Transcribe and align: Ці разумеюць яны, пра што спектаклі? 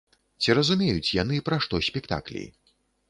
Ці 0.45 0.53
разумеюць 0.59 1.13
яны, 1.21 1.35
пра 1.49 1.59
што 1.67 1.83
спектаклі? 1.89 2.43